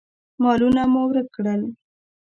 مالونه 0.43 0.83
مو 0.91 1.01
ورک 1.09 1.27
کړل. 1.35 1.61